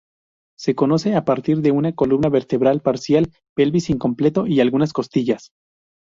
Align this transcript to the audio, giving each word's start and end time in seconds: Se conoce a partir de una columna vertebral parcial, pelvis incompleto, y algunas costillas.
Se 0.57 0.73
conoce 0.73 1.13
a 1.15 1.25
partir 1.25 1.57
de 1.61 1.69
una 1.69 1.93
columna 1.93 2.27
vertebral 2.27 2.81
parcial, 2.81 3.29
pelvis 3.55 3.91
incompleto, 3.91 4.47
y 4.47 4.59
algunas 4.59 4.93
costillas. 4.93 5.51